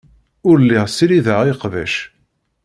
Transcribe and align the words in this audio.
Ur 0.49 0.55
lliɣ 0.63 0.85
ssirideɣ 0.89 1.39
iqbac. 1.51 1.93